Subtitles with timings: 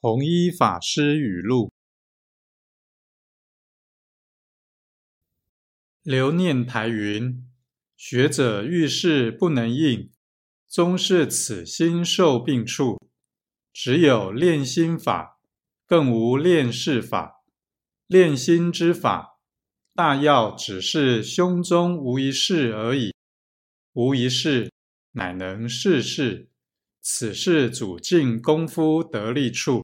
[0.00, 1.72] 弘一法师语录：
[6.04, 7.44] 留念台云，
[7.96, 10.12] 学者遇事不能应，
[10.68, 12.96] 终是此心受病处。
[13.72, 15.40] 只有练心法，
[15.84, 17.42] 更无练事法。
[18.06, 19.40] 练心之法，
[19.94, 23.12] 大要只是胸中无一事而已。
[23.94, 24.70] 无一事，
[25.10, 26.48] 乃能事事。
[27.10, 29.82] 此事主尽功夫得力处。